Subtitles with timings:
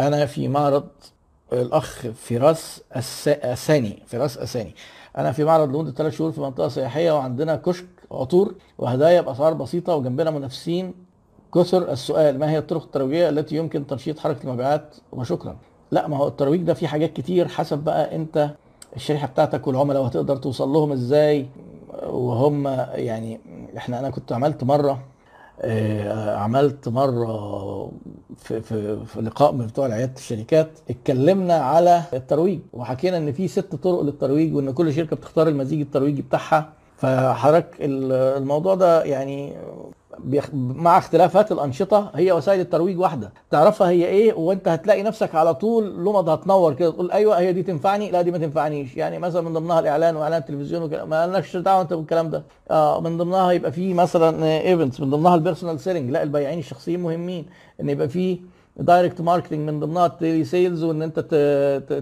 [0.00, 0.84] أنا في معرض
[1.52, 2.82] الأخ فراس
[3.26, 4.74] اساني فراس اساني
[5.18, 9.94] أنا في معرض لمدة ثلاث شهور في منطقة سياحية وعندنا كشك عطور وهدايا بأسعار بسيطة
[9.96, 10.94] وجنبنا منافسين.
[11.54, 15.56] كثر السؤال ما هي الطرق الترويجية التي يمكن تنشيط حركة المبيعات؟ وشكرا.
[15.90, 18.50] لا ما هو الترويج ده فيه حاجات كتير حسب بقى أنت
[18.96, 21.46] الشريحة بتاعتك والعملاء وهتقدر توصل لهم إزاي.
[22.02, 23.40] وهم يعني
[23.76, 25.02] إحنا أنا كنت عملت مرة
[26.36, 27.90] عملت مرة
[28.36, 33.74] في في في لقاء من بتوع عياده الشركات اتكلمنا على الترويج وحكينا إن في ست
[33.74, 39.52] طرق للترويج وإن كل شركة بتختار المزيج الترويجي بتاعها فحضرتك ال- الموضوع ده يعني.
[40.54, 43.32] مع اختلافات الأنشطة هي وسائل الترويج واحدة.
[43.50, 47.62] تعرفها هي إيه؟ وأنت هتلاقي نفسك على طول لمض هتنور كده تقول أيوه هي دي
[47.62, 48.96] تنفعني؟ لا دي ما تنفعنيش.
[48.96, 52.42] يعني مثلا من ضمنها الإعلان وإعلان التلفزيون وكده ما لناش دعوة أنت بالكلام ده.
[52.70, 57.00] آه من ضمنها يبقى في مثلا events من ضمنها ال personal selling لا البياعين الشخصيين
[57.02, 57.46] مهمين.
[57.80, 58.38] إن يبقى في
[58.76, 61.20] direct marketing من ضمنها ال telesales وإن أنت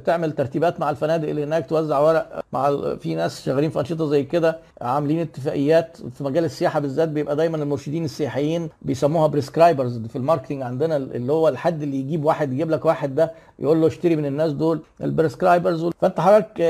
[0.06, 4.22] تعمل ترتيبات مع الفنادق اللي هناك توزع ورق مع في ناس شغالين في أنشطة زي
[4.25, 10.21] كده عاملين اتفاقيات في مجال السياحة بالذات بيبقى دايما المرشدين السياحيين بيسموها prescribers في ال
[10.21, 14.16] marketing عندنا اللي هو الحد اللي يجيب واحد يجيب لك واحد ده يقول له اشتري
[14.16, 16.61] من الناس دول ال prescribers فأنت حضرتك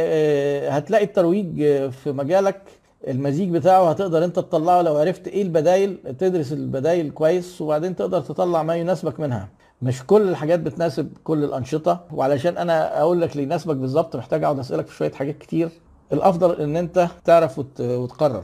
[0.71, 1.57] هتلاقي الترويج
[1.91, 2.61] في مجالك
[3.09, 8.63] المزيج بتاعه هتقدر انت تطلعه لو عرفت إيه البدايل تدرس البدايل كويس وبعدين تقدر تطلع
[8.63, 9.49] ما يناسبك منها.
[9.83, 14.59] مش كل الحاجات بتناسب كل الأنشطة وعلشان أنا أقول لك اللي يناسبك بالظبط محتاج أقعد
[14.59, 15.69] أسألك في شوية حاجات كتير.
[16.13, 18.43] الأفضل إن أنت تعرف وت- وتقرر.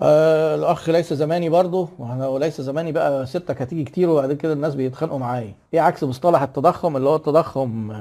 [0.00, 1.88] آه الأخ ليس زماني برضه
[2.28, 5.54] وليس زماني بقى ستك هتيجي كتير وبعد كده الناس بيتخانقوا معايا.
[5.74, 7.92] إيه عكس مصطلح التضخم؟ اللي هو التضخم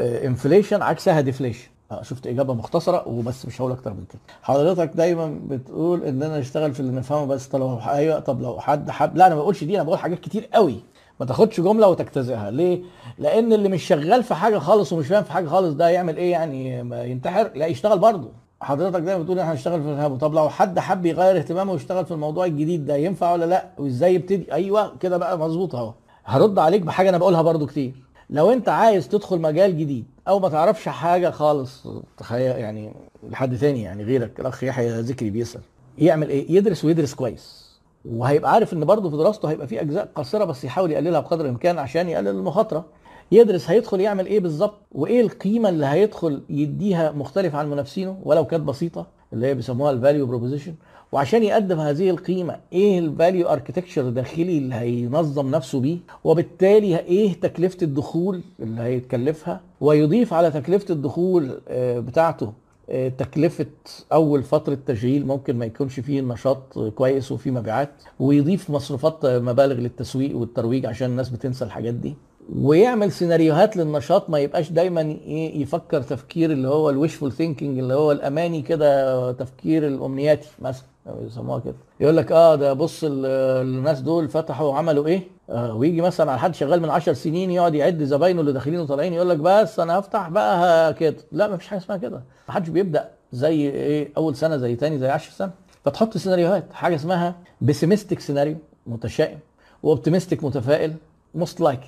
[0.00, 1.68] inflation عكسها deflation
[2.02, 4.20] شفت إجابة مختصرة وبس مش هقول أكتر من كده.
[4.42, 8.60] حضرتك دايما بتقول إن أنا أشتغل في اللي نفهمه بس طب لو أيوه طب لو
[8.60, 10.76] حد حب لا أنا ما بقولش دي أنا بقول حاجات كتير قوي.
[11.20, 12.50] ما تاخدش جملة وتجتزئها.
[12.50, 12.82] ليه؟
[13.18, 16.30] لأن اللي مش شغال في حاجة خالص ومش فاهم في حاجة خالص ده يعمل إيه
[16.32, 16.78] يعني؟
[17.10, 18.28] ينتحر لا يشتغل برضه.
[18.60, 22.10] حضرتك دايما بتقول إحنا هنشتغل في الارهاب طب لو حد حب يغير اهتمامه ويشتغل في
[22.10, 25.92] الموضوع الجديد ده ينفع ولا لا؟ وإزاي يبتدي؟ أيوه كده بقى مظبوط أهو.
[26.24, 27.94] هرد عليك بحاجة أنا بقولها برضو كتير.
[28.30, 32.92] لو أنت عايز تدخل مجال جديد أو ما تعرفش حاجة خالص تخيل يعني
[33.30, 35.60] لحد تاني يعني غيرك الأخ يحيى ذكري بيسأل
[35.98, 37.72] يعمل إيه؟ يدرس ويدرس كويس.
[38.04, 41.78] وهيبقى عارف إن برضه في دراسته هيبقى في أجزاء قصيره بس يحاول يقللها بقدر الإمكان
[41.78, 42.84] عشان يقلل المخاطرة.
[43.32, 48.62] يدرس هيدخل يعمل إيه بالظبط؟ وإيه القيمة اللي هيدخل يديها مختلف عن منافسينه؟ ولو كانت
[48.64, 49.06] بسيطة.
[49.32, 50.74] اللي هي بيسموها ال value proposition
[51.12, 57.32] وعشان يقدم هذه القيمة إيه ال value architecture الداخلي اللي هينظم نفسه بيه؟ وبالتالي إيه
[57.40, 62.52] تكلفة الدخول اللي هيتكلفها؟ ويضيف على تكلفة الدخول آه، بتاعته
[62.90, 63.66] آه، تكلفة
[64.12, 67.90] أول فترة تشغيل ممكن ما يكونش فيه النشاط كويس وفيه مبيعات
[68.20, 72.14] ويضيف مصروفات آه، مبالغ للتسويق والترويج عشان الناس بتنسى الحاجات دي.
[72.56, 77.94] ويعمل سيناريوهات للنشاط ما يبقاش دايما إيه يفكر تفكير اللي هو ال wishful thinking اللي
[77.94, 80.84] هو الأماني كده تفكير الأمنياتي مثلا
[81.26, 81.74] يسموها كده.
[82.00, 83.26] يقول لك آه ده بص ال-
[83.66, 87.74] الناس دول فتحوا وعملوا إيه؟ آه ويجي مثلا على حد شغال من 10 سنين يقعد
[87.74, 91.16] يعد زباينه اللي داخلين وطالعين يقول لك بس أنا هفتح بقى كده.
[91.32, 92.22] لا ما فيش حاجة اسمها كده.
[92.48, 95.50] ما حدش بيبدأ زي إيه أول سنة زي تاني زي 10 سنة.
[95.84, 96.72] فتحط سيناريوهات.
[96.72, 99.38] حاجة اسمها pessimistic scenario متشائم
[99.82, 100.94] و optimistic متفائل
[101.34, 101.86] most likely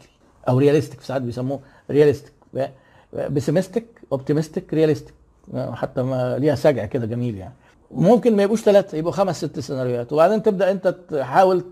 [0.49, 1.60] أو realistic في ساعات بيسموه
[1.91, 2.32] realistic
[3.12, 5.15] pessimistic optimistic realistic
[5.72, 7.55] حتى ما ليها سجع كده جميل يعني.
[7.91, 10.12] ممكن ما يبقوش ثلاثة يبقوا خمس ست سيناريوهات.
[10.12, 11.65] وبعدين تبدأ أنت تحاول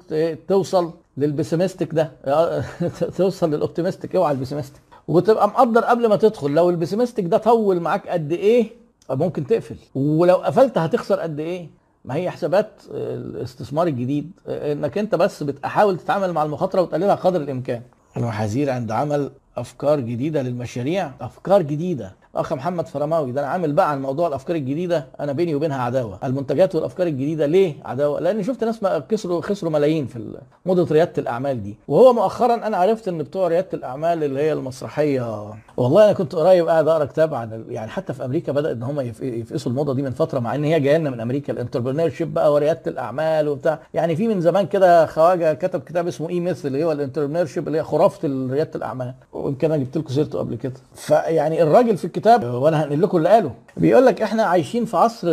[0.49, 2.11] توصل لل pessimistic ده.
[3.19, 6.51] توصل لل optimistic اوعى ال pessimistic وتبقى مقدر قبل ما تدخل.
[6.51, 8.71] لو ال pessimistic ده طول معاك قد إيه
[9.11, 9.77] ممكن تقفل.
[9.95, 11.69] ولو قفلت هتخسر قد إيه؟
[12.05, 14.31] ما هي حسابات الاستثمار الجديد.
[14.49, 17.83] إنك أنت بس بتحاول تتعامل مع المخاطرة وتقللها قدر الإمكان.
[18.17, 22.15] المحاذير عند عمل أفكار جديدة للمشاريع أفكار جديدة.
[22.35, 26.19] أخ محمد فرماوي ده أنا عامل بقى عن موضوع الأفكار الجديدة أنا بيني وبينها عداوة.
[26.25, 28.81] المنتجات والأفكار الجديدة ليه عداوة؟ لأن شفت ناس
[29.13, 31.77] خسروا خسروا ملايين في موضه ريادة الأعمال دي.
[31.89, 36.69] وهو مؤخرا أنا عرفت إن بتوع ريادة الأعمال اللي هي المسرحية والله أنا كنت قريب
[36.69, 40.03] قاعد أقرأ كتاب عن يعني حتى في أمريكا بدا إن هم يف- يفقسوا الموضة دي
[40.03, 41.53] من فترة مع إن هي جاية لنا من أمريكا.
[41.53, 43.79] ال entrepreneurship بقى وريادة الأعمال وبتاع.
[43.95, 47.79] يعني في من زمان كده خواجة كتب كتاب اسمه E-Myth اللي هو ال entrepreneurship اللي
[47.79, 49.15] هي خرافة ريادة الأعمال.
[49.33, 50.73] ويمكن أنا جبت لكم سيرته قبل كده.
[50.95, 53.53] فيعني الراجل في الكتاب وأنا هنقل لكم اللي قاله.
[53.77, 55.27] بيقول لك إحنا عايشين في عصر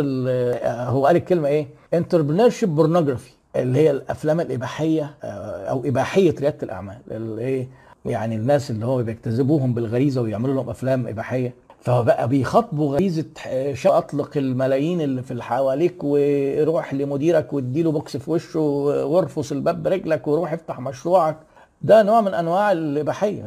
[0.66, 6.96] هو قال الكلمة إيه؟ entrepreneurship pornography اللي هي الأفلام الإباحية آه، أو إباحية ريادة الأعمال
[7.10, 7.68] اللي إيه؟
[8.04, 11.54] يعني الناس اللي هو بيجتذبوهم بالغريزة ويعملوا لهم أفلام إباحية.
[11.80, 13.24] فبقى بيخاطبوا غريزة
[13.86, 20.52] أطلق الملايين اللي في حواليك وروح لمديرك واديله بوكس في وشه وارفص الباب برجلك وروح
[20.52, 21.36] افتح مشروعك.
[21.82, 23.42] ده نوع من أنواع الإباحية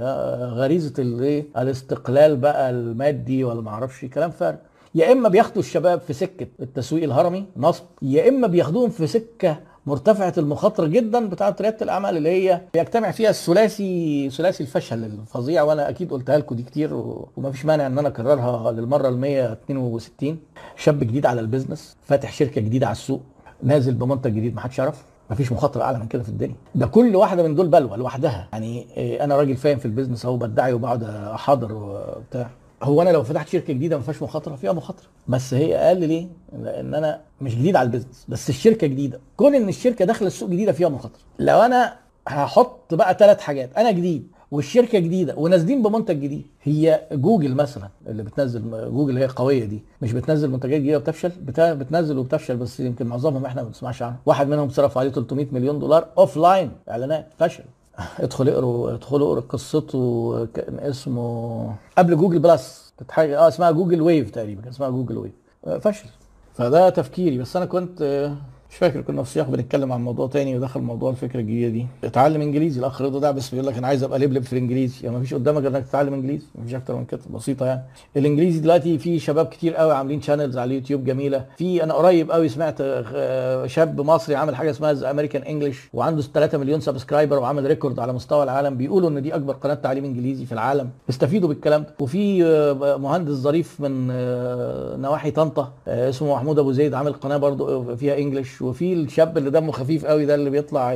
[0.46, 4.58] غريزة الإيه؟ الاستقلال بقى المادي ولا ما أعرفش كلام فارغ.
[4.96, 10.34] يا إما بياخدوا الشباب في سكة التسويق الهرمي نصب يا إما بياخدوهم في سكة مرتفعة
[10.38, 16.12] المخاطرة جدا بتاعة ريادة الأعمال اللي هي بيجتمع فيها الثلاثي ثلاثي الفشل الفظيع وأنا أكيد
[16.12, 16.90] قلتها لكم دي كتير
[17.38, 20.38] ومفيش مانع إن أنا أكررها للمرة ال 162
[20.78, 23.22] شاب جديد على البيزنس فاتح شركة جديدة على السوق
[23.64, 26.56] نازل بمنتج جديد محدش يعرف مفيش مخاطره اعلى من كده في الدنيا.
[26.76, 28.48] ده كل واحدة من دول بلوه لوحدها.
[28.52, 32.50] يعني إيه، أنا راجل فاهم في البيزنس اهو بدعي وبقعد احاضر وبتاع.
[32.84, 35.06] هو أنا لو فتحت شركة جديدة ما فيهاش مخاطرة؟ فيها مخاطرة.
[35.28, 36.28] بس هي أقل ليه؟
[36.60, 38.26] لأن أنا مش جديد على البيزنس.
[38.28, 39.20] بس الشركة جديدة.
[39.38, 41.22] كون ان الشركة داخلة السوق جديدة فيها مخاطرة.
[41.40, 41.94] لو أنا
[42.28, 43.78] هحط بقى ثلاث حاجات.
[43.78, 44.28] أنا جديد.
[44.54, 46.46] والشركة جديدة ونازلين بمنتج جديد.
[46.64, 48.62] هي جوجل مثلا اللي بتنزل
[48.92, 49.84] جوجل اللي هي قويه دي.
[50.02, 51.32] مش بتنزل منتجات جديدة وبتفشل؟
[51.74, 54.16] بتنزل وبتفشل بس يمكن معظمهم إحنا ما بنسمعش عنه.
[54.26, 57.64] واحد منهم صرف عليه 300 مليون دولار offline إعلانات فشل.
[58.20, 62.94] ادخل اقروا ادخلوا اقروا قصته كان اسمه قبل Google Plus.
[63.20, 65.34] آه اسمها Google Wave تقريبا اسمها Google Wave.
[65.68, 66.10] آه، فشل.
[66.54, 67.38] فده تفكيري.
[67.38, 68.36] بس أنا كنت آه،
[68.74, 71.88] مش فاكر كنا في سياق بنتكلم عن موضوع تاني ودخل موضوع الفكرة الجديدة دي.
[72.04, 74.96] اتعلم انجليزي الأخ رضا ده بس بيقول لك أنا عايز أبقى لبلب في الإنجليزي.
[75.06, 77.20] يعني مفيش قدامك غير إنك تتعلم إنجليزي مفيش أكتر من كده.
[77.34, 77.82] بسيطة يعني.
[78.18, 81.46] الإنجليزي دلوقتي في شباب كتير قوي عاملين channels على اليوتيوب جميلة.
[81.58, 86.58] في أنا قريب قوي سمعت آه، شاب مصري عامل حاجة اسمها American English وعنده 3
[86.58, 88.78] مليون subscriber وعامل record على مستوى العالم.
[88.78, 90.90] بيقولوا إن دي أكبر قناة تعليم إنجليزي في العالم.
[91.10, 91.96] استفيدوا بالكلام ده.
[92.00, 97.96] وفي آه، مهندس ظريف من آه، نواحي طنطا اسمه محمود أبو زيد عامل قناة برضو
[97.96, 100.94] فيها English وفي الشاب اللي دمه خفيف قوي ده اللي بيطلع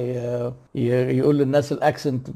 [0.75, 2.27] يقول للناس ال accent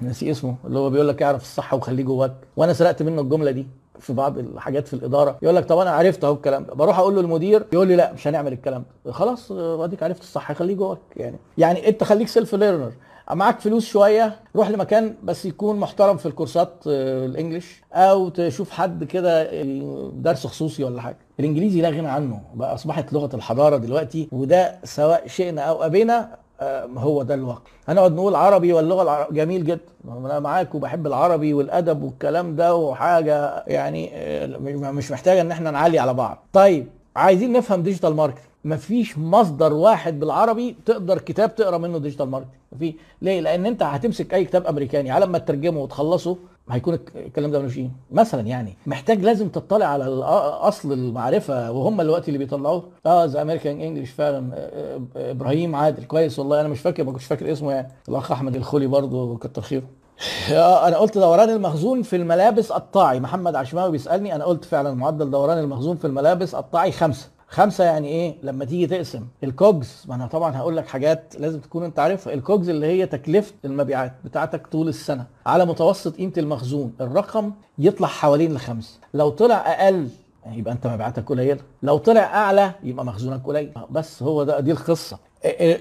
[0.00, 2.32] ناسي اسمه اللي هو بيقول لك اعرف الصح وخليه جواك.
[2.56, 3.66] وأنا سرقت منه الجملة دي
[4.00, 5.38] في بعض الحاجات في الإدارة.
[5.42, 6.74] يقول لك طب أنا عرفت أهو الكلام ده.
[6.74, 9.12] بروح أقول له المدير يقول لي لا مش هنعمل الكلام ده.
[9.12, 11.36] خلاص آه، أديك عرفت الصح خليه جواك يعني.
[11.58, 12.92] يعني أنت خليك self learner
[13.32, 18.70] معاك فلوس شوية روح لمكان بس يكون محترم في الكورسات آه، ال English أو تشوف
[18.70, 21.16] حد كده آه، درس خصوصي ولا حاجة.
[21.40, 26.28] الإنجليزي لا غنى عنه بقى أصبحت لغة الحضارة دلوقتي وده سواء شئنا أو أبينا
[26.60, 27.60] آه، هو ده الواقع.
[27.88, 29.80] هنقعد نقول عربي واللغة العربية جميل جدا.
[30.08, 34.10] أنا معاك وبحب العربي والأدب والكلام ده وحاجة يعني
[34.92, 36.46] مش محتاجة إن إحنا نعلي على بعض.
[36.52, 42.54] طيب عايزين نفهم digital marketing مفيش مصدر واحد بالعربي تقدر كتاب تقرا منه digital marketing
[42.78, 46.36] في ليه؟ لأن انت هتمسك اي كتاب امريكاني على ما تترجمه وتخلصه
[46.70, 47.80] هيكون الك- الكلام ده ملوش
[48.12, 50.22] مثلا يعني محتاج لازم تطلع على ال-
[50.68, 52.84] أصل المعرفة وهم الوقت اللي بيطلعوه.
[53.06, 56.04] آه The American English فعلا آه، آه، إبراهيم عادل.
[56.04, 56.60] كويس والله.
[56.60, 57.88] أنا مش فاكر ما كنتش فاكر اسمه يعني.
[58.08, 59.82] الأخ أحمد الخولي برضه كتر خيره.
[60.52, 65.30] آه، أنا قلت دوران المخزون في الملابس قطاعي محمد عشماوي بيسألني أنا قلت فعلا معدل
[65.30, 67.28] دوران المخزون في الملابس قطاعي خمسة.
[67.48, 71.60] خمسة يعني إيه؟ لما تيجي تقسم ال COGS ما أنا طبعا هقول لك حاجات لازم
[71.60, 76.32] تكون أنت عارفها ال COGS اللي هي تكلفة المبيعات بتاعتك طول السنة على متوسط قيمة
[76.38, 78.98] المخزون الرقم يطلع حوالين الخمسة.
[79.14, 80.08] لو طلع أقل
[80.46, 81.60] يبقى أنت مبيعاتك قليلة.
[81.82, 83.72] لو طلع أعلى يبقى مخزونك قليل.
[83.90, 85.18] بس هو ده دي القصة.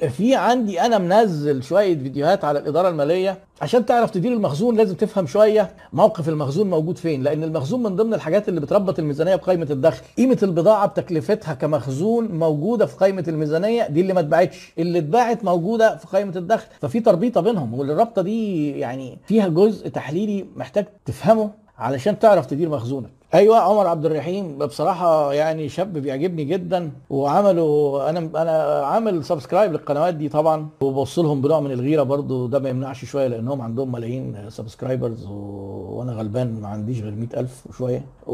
[0.09, 5.27] في عندي أنا منزل شوية فيديوهات على الإدارة المالية عشان تعرف تدير المخزون لازم تفهم
[5.27, 10.01] شوية موقف المخزون موجود فين لأن المخزون من ضمن الحاجات اللي بتربط الميزانية بقائمه الدخل.
[10.17, 14.73] قيمة البضاعة بتكلفتها كمخزون موجودة في قائمه الميزانية دي اللي ما اتباعتش.
[14.79, 16.67] اللي اتباعت موجودة في قائمه الدخل.
[16.81, 23.09] ففي تربيطة بينهم والرابطه دي يعني فيها جزء تحليلي محتاج تفهمه علشان تعرف تدير مخزونك.
[23.35, 30.13] أيوه عمر عبد الرحيم بصراحة يعني شاب بيعجبني جدا وعملوا أنا أنا عامل subscribe للقنوات
[30.13, 34.49] دي طبعا وبوص لهم بنوع من الغيرة برضو ده ما يمنعش شوية لأنهم عندهم ملايين
[34.49, 35.31] subscribers و...
[35.95, 38.05] وأنا غلبان ما عنديش غير 100000 وشوية.
[38.27, 38.33] و...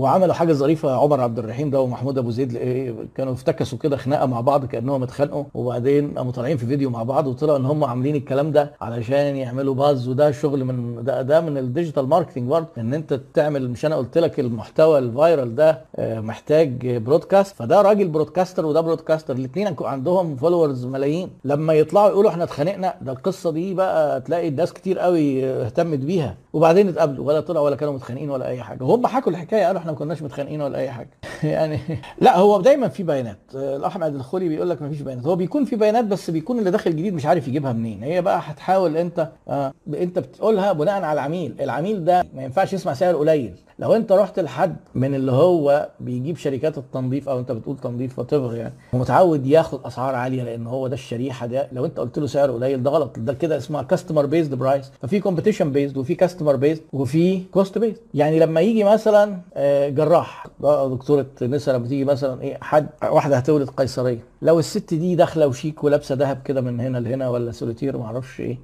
[0.00, 4.26] وعملوا حاجة ظريفة عمر عبد الرحيم ده ومحمود أبو زيد إيه، كانوا افتكسوا كده خناقة
[4.26, 8.16] مع بعض كأنهم اتخانقوا وبعدين قاموا طالعين في فيديو مع بعض وطلع إن هم عاملين
[8.16, 12.68] الكلام ده علشان يعملوا buzz وده شغل من ده, ده من ال digital marketing برضه
[12.78, 17.82] إن أنت تعمل مش أنا قلت لك المحتوى ال viral ده آه، محتاج broadcast فده
[17.82, 21.30] راجل broadcaster وده broadcaster الاثنين عندهم followers ملايين.
[21.44, 26.36] لما يطلعوا يقولوا إحنا اتخانقنا ده القصة دي بقى تلاقي ناس كتير قوي اهتمت بيها.
[26.52, 28.84] وبعدين اتقابلوا ولا طلعوا ولا كانوا متخانقين ولا أي حاجة.
[28.84, 31.10] وهم حكوا الحكاية قالوا إحنا ما كناش متخانقين ولا أي حاجة.
[31.42, 31.78] يعني
[32.20, 33.38] لا هو دايما في بيانات.
[33.56, 35.26] آه، الأحمد الخولي بيقول لك ما فيش بيانات.
[35.26, 38.02] هو بيكون في بيانات بس بيكون اللي داخل جديد مش عارف يجيبها منين.
[38.02, 41.54] هي بقى هتحاول أنت آه أنت بتقولها بناء على العميل.
[41.60, 43.54] العميل ده ما ينفعش يسمع سعر قليل.
[43.78, 48.32] لو أنت رحت لحد من اللي هو بيجيب شركات التنظيف أو أنت بتقول تنظيف وات
[48.32, 51.68] يعني ومتعود ياخد أسعار عالية لأن هو ده الشريحة ده.
[51.72, 53.18] لو أنت قلت له سعر قليل ده غلط.
[53.18, 57.96] ده كده اسمها customer based price ففي competition based وفي customer based وفي cost based
[58.14, 63.36] يعني لما يجي مثلا آه، جراح ده دكتورة نسا لما تيجي مثلا إيه حد واحدة
[63.36, 64.24] هتولد قيصرية.
[64.42, 68.40] لو الست دي داخلة وشيك ولابسة ذهب كده من هنا لهنا ولا سوليتير ما أعرفش
[68.40, 68.58] إيه.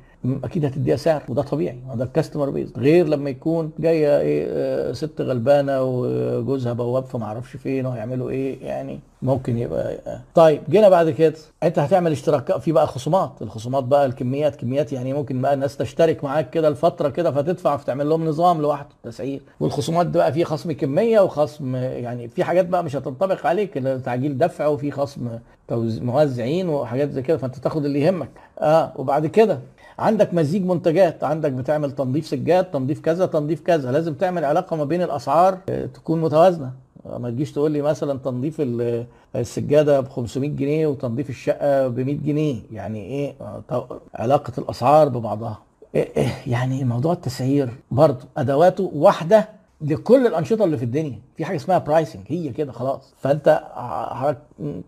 [0.45, 5.21] أكيد هتديها سعر وده طبيعي ده الكاستمر بيز غير لما يكون جاية إيه آه، ست
[5.21, 10.21] غلبانة وجوزها بواب فما أعرفش فين وهيعملوا إيه يعني ممكن يبقى آه.
[10.35, 11.35] طيب جينا بعد كده.
[11.63, 13.31] أنت هتعمل اشتراك في بقى خصومات.
[13.43, 18.09] الخصومات بقى الكميات كميات يعني ممكن بقى الناس تشترك معاك كده لفترة كده فتدفع فتعمل
[18.09, 19.41] لهم نظام لوحده تسعير.
[19.61, 24.67] والخصومات بقى في خصم كمية وخصم يعني في حاجات بقى مش هتنطبق عليك تعجيل دفع
[24.67, 25.29] وفي خصم
[26.03, 28.29] موزعين وحاجات زي كده فأنت تاخد اللي يهمك.
[28.61, 29.59] آه وبعد كده
[29.99, 34.85] عندك مزيج منتجات عندك بتعمل تنظيف سجاد تنظيف كذا تنظيف كذا لازم تعمل علاقة ما
[34.85, 36.71] بين الأسعار آه، تكون متوازنة.
[37.19, 42.17] ما تجيش تقول لي مثلا تنظيف ال- السجادة ب 500 جنيه وتنظيف الشقة ب 100
[42.19, 42.57] جنيه.
[42.73, 43.35] يعني إيه؟
[43.71, 45.59] آه، علاقة الأسعار ببعضها.
[45.95, 49.49] إيه إيه يعني موضوع التسعير برضه أدواته واحدة
[49.87, 51.21] لكل الأنشطة اللي في الدنيا.
[51.37, 53.14] في حاجة اسمها برايسنج هي كده خلاص.
[53.16, 53.62] فأنت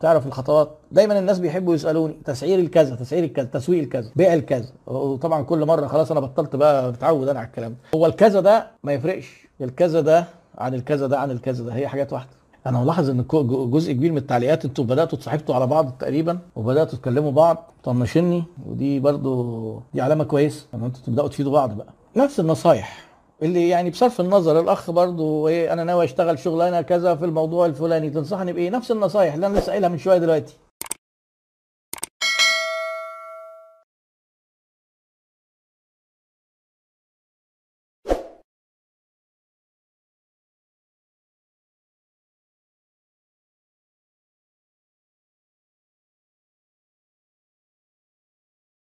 [0.00, 0.70] تعرف الخطوات.
[0.92, 4.68] دايما الناس بيحبوا يسألوني تسعير الكذا تسعير الكذا تسويق الكذا بيع الكذا.
[4.86, 8.92] وطبعا كل مرة خلاص أنا بطلت بقى متعود أنا على الكلام هو الكذا ده ما
[8.92, 9.48] يفرقش.
[9.60, 10.24] الكذا ده
[10.58, 12.30] عن الكذا ده عن الكذا ده هي حاجات واحدة.
[12.66, 13.24] أنا ملاحظ إن
[13.70, 19.00] جزء كبير من التعليقات أنتوا بدأتوا تصاحبتوا على بعض تقريبا وبدأتوا تكلموا بعض طنشني ودي
[19.00, 21.86] برضو دي علامة كويسة إن أنتوا تبدأوا تفيدوا بعض بقى.
[22.16, 23.07] نفس النصايح.
[23.42, 28.10] اللي يعني بصرف النظر الأخ برضو إيه أنا ناوي أشتغل شغلانة كذا في الموضوع الفلاني
[28.10, 30.54] تنصحني بإيه؟ نفس النصايح اللي أنا لسه قايلها من شوية دلوقتي.